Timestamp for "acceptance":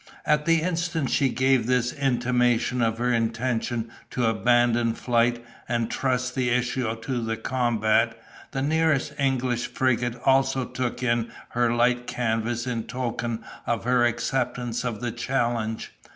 14.03-14.83